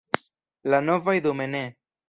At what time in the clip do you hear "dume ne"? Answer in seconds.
1.29-1.65